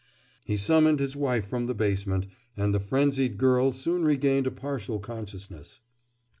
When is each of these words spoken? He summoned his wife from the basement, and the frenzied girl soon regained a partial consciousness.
He 0.43 0.57
summoned 0.57 0.99
his 0.99 1.15
wife 1.15 1.45
from 1.47 1.67
the 1.67 1.75
basement, 1.75 2.25
and 2.57 2.73
the 2.73 2.79
frenzied 2.79 3.37
girl 3.37 3.71
soon 3.71 4.03
regained 4.03 4.47
a 4.47 4.51
partial 4.51 4.99
consciousness. 4.99 5.79